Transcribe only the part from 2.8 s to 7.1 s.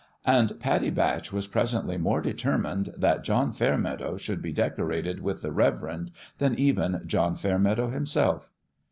that John Fairmeadow should be decorated with "The Reverend" than even